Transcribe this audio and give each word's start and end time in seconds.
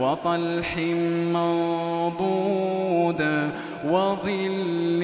وطلح 0.00 0.76
منضود 1.34 3.22
وظل 3.84 5.02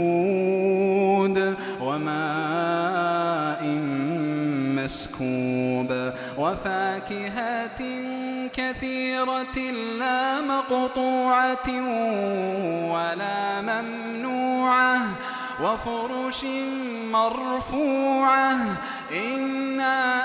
ممدود 0.00 1.56
وماء 1.80 3.62
مسكوب 4.76 6.12
وفاكهة 6.38 7.80
كثيرة 8.52 9.58
لا 9.98 10.40
مقطوعة 10.40 11.68
ولا 12.92 13.60
ممنوعة 13.60 15.00
وفرش 15.62 16.44
مرفوعة 17.12 18.56
إنا 19.12 20.24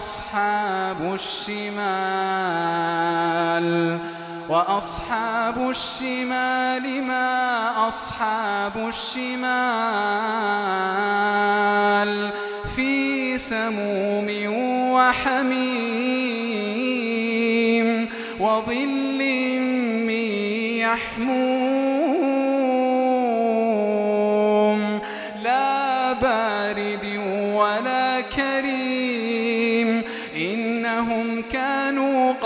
أصحاب 0.00 1.00
الشمال 1.14 1.68
وأصحاب 4.48 5.70
الشمال 5.70 7.02
ما 7.02 7.88
أصحاب 7.88 8.88
الشمال 8.88 9.50
في 12.76 13.38
سموم 13.38 14.28
وحميم 14.96 15.68
وظل 18.40 19.20
من 20.08 20.30
يحموم 20.80 21.40
لا 25.44 26.12
بارد 26.12 27.04
ولا 27.54 28.20
كريم. 28.20 28.89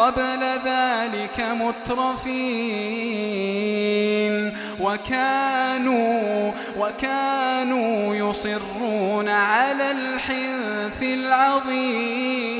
قبل 0.04 0.42
ذلك 0.64 1.40
مترفين. 1.40 2.24
وكانوا 4.80 6.52
وكانوا 6.78 8.14
يصرون 8.14 9.28
على 9.28 9.90
الحنث 9.90 11.02
العظيم. 11.02 12.54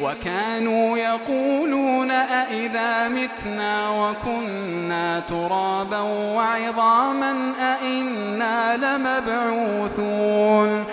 وكانوا 0.00 0.98
يقولون 0.98 2.10
أئذا 2.10 3.08
متنا 3.08 3.90
وكنا 3.90 5.20
ترابا 5.20 6.00
وعظاما 6.00 7.52
أئنا 7.60 8.76
لمبعوثون. 8.76 10.84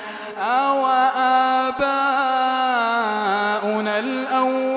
أو 0.42 0.88
آباؤنا 1.18 1.62
الأولون 4.00 4.71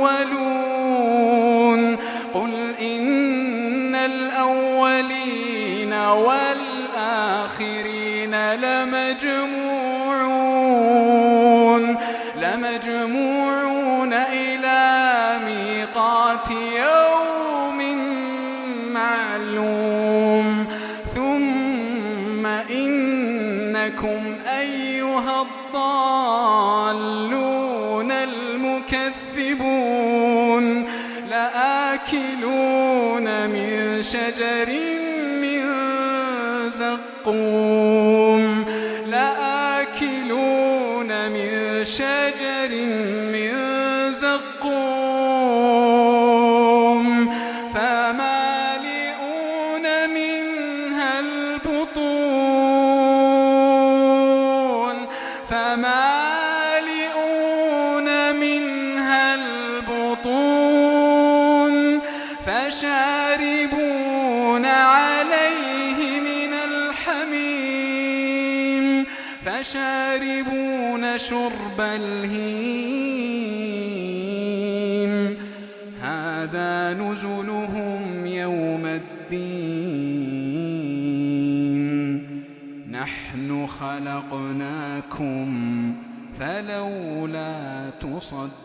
والآخرين 7.60 8.54
لمجموعون 8.54 9.54
لمجموعون 12.36 14.12
إلى 14.12 15.38
ميقات 15.44 16.50
يوم 16.50 17.78
معلوم. 18.92 20.66
ثم 21.14 22.46
إن 22.46 23.14
إنكم 23.74 24.38
أيها 24.60 25.42
الضالون 25.42 27.02
المكذبون 28.12 29.04
لآكلون 31.30 33.26
من 33.50 34.02
شجر 34.02 34.68
شجر 41.84 42.70
من 43.32 43.52
زقوم 44.12 44.74
فمالئون 47.74 49.26
منها 50.10 51.20
البطون 51.20 52.56
فمالئون 55.50 56.48
منها 58.36 59.34
البطون 59.34 60.44
فشاربون 62.46 63.84
عليه 64.66 66.20
من 66.20 66.52
الحميم 66.54 67.84
فشاربون 69.46 70.73
شرب 71.16 71.80
الهيم. 71.80 72.84
هذا 76.02 76.94
نزلهم 76.94 78.26
يوم 78.26 78.86
الدين. 78.86 79.14
نحن 82.90 83.66
خلقناكم 83.66 85.46
فلولا 86.38 87.90
تصدقون. 88.00 88.64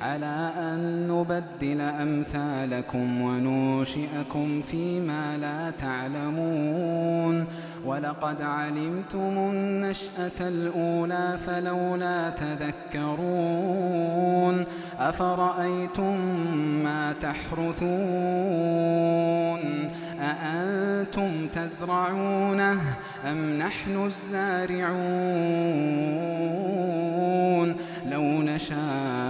على 0.00 0.52
أن 0.58 1.08
نبدل 1.08 1.80
أمثالكم 1.80 3.22
وننشئكم 3.22 4.62
فيما 4.62 5.36
لا 5.38 5.70
تعلمون. 5.70 7.46
ولقد 7.84 8.42
علمتم 8.42 9.38
النشأة 9.38 10.40
الأولى 10.40 11.38
فلولا 11.46 12.30
تذكرون. 12.30 13.90
أفرأيتم 14.98 16.16
ما 16.84 17.12
تحرثون؟ 17.12 17.90
أأنتم 20.20 21.46
تزرعونه 21.46 22.80
أم 23.30 23.58
نحن 23.58 24.04
الزارعون؟ 24.06 25.00
لو 28.10 28.22
نشاء 28.22 29.29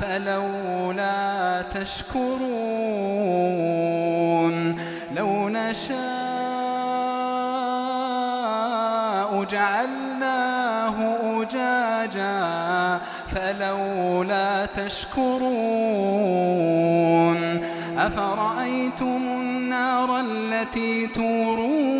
فلولا 0.00 1.62
تشكرون 1.62 2.30
لو 5.16 5.48
نشاء 5.48 6.00
جعلناه 9.44 10.94
أجاجا 11.42 13.00
فلولا 13.28 14.66
تشكرون 14.66 15.40
أفرأيتم 17.98 19.22
النار 19.26 20.20
التي 20.20 21.06
تورون 21.06 21.99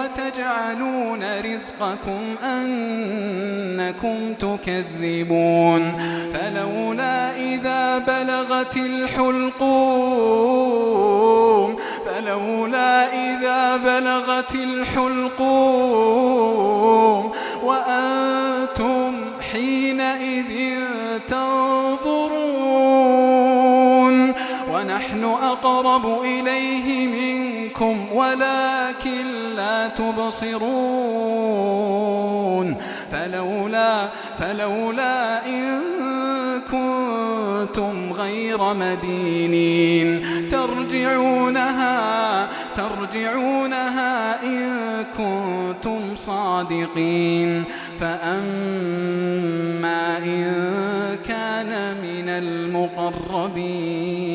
وتجعلون 0.06 1.24
رزقكم 1.40 2.22
أنكم 2.44 4.34
تكذبون. 4.34 5.94
فلولا 6.34 7.38
إذا 7.38 7.98
بلغت 7.98 8.78
الحلقوم 8.78 9.66
فلولا 12.06 13.14
إذا 13.14 13.78
بلغت 13.78 14.56
الحلقوم 14.56 15.72
وأنتم 17.64 19.16
حينئذ 19.52 20.80
تنظرون 21.28 21.85
ونحن 24.86 25.24
أقرب 25.24 26.22
إليه 26.22 27.08
منكم 27.08 28.06
ولكن 28.14 29.26
لا 29.56 29.88
تبصرون. 29.88 30.66
فلولا 33.12 34.08
فلولا 34.40 35.48
إن 35.48 35.82
كنتم 36.72 38.14
غير 38.14 38.74
مدينين. 38.74 40.22
ترجعونها 40.52 42.48
ترجعونها 42.76 44.44
إن 44.44 44.70
كنتم 45.18 46.16
صادقين. 46.16 47.64
فأما 48.00 49.38
إن 50.18 50.46
كان 51.28 51.96
من 52.04 52.30
المقربين. 52.30 54.35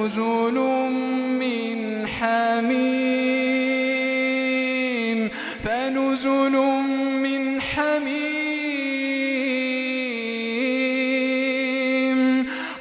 فنزل 0.00 0.56
من 1.40 2.06
حميم 2.06 3.10
فنزل 5.64 6.56
من 7.22 7.60
حميم 7.60 8.20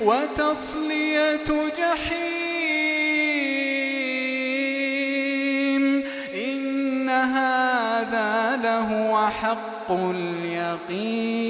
وتصلية 0.01 1.49
جحيم. 1.77 2.23
إن 6.33 7.09
هذا 7.09 8.59
لهو 8.63 9.27
حق 9.27 9.91
اليقين. 9.91 11.49